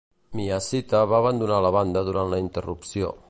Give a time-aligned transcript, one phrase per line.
[0.37, 3.17] Miyashita va abandonar la banda durant la interrupció.